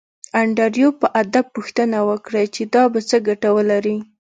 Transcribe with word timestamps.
انډریو 0.41 0.89
په 0.99 1.07
ادب 1.21 1.45
پوښتنه 1.55 1.97
وکړه 2.09 2.41
چې 2.55 2.61
دا 2.73 2.83
به 2.91 2.99
څه 3.09 3.17
ګټه 3.27 3.49
ولري 3.57 3.97